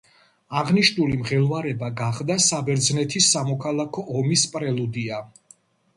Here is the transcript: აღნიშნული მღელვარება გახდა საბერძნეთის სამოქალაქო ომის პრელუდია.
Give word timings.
აღნიშნული 0.61 1.17
მღელვარება 1.23 1.91
გახდა 2.01 2.37
საბერძნეთის 2.47 3.27
სამოქალაქო 3.37 4.09
ომის 4.21 4.47
პრელუდია. 4.55 5.25